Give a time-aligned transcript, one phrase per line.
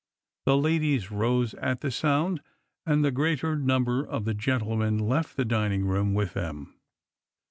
[0.47, 2.39] The ladies rose at the soiinc^
[2.87, 6.73] and the greater number of the gentlemen left the dining room with them.